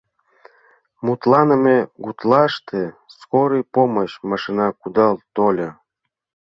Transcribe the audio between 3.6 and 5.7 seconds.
помощь» машина кудал тольо.